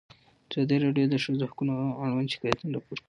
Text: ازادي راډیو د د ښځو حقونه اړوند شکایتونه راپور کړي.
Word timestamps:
ازادي 0.49 0.77
راډیو 0.85 1.05
د 1.09 1.11
د 1.13 1.15
ښځو 1.23 1.43
حقونه 1.49 1.73
اړوند 2.03 2.31
شکایتونه 2.33 2.71
راپور 2.75 2.97
کړي. 2.97 2.99